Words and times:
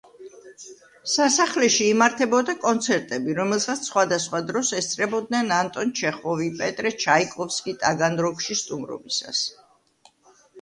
სასახლეში 1.15 1.89
იმართებოდა 1.95 2.55
კონცერტები, 2.63 3.35
რომელსაც 3.39 3.83
სხვადასხვა 3.89 4.41
დროს 4.47 4.71
ესწრებოდნენ 4.79 5.53
ანტონ 5.59 5.93
ჩეხოვი, 6.01 6.49
პეტრე 6.63 6.95
ჩაიკოვსკი 7.05 7.77
ტაგანროგში 7.85 8.59
სტუმრობისას. 8.65 9.45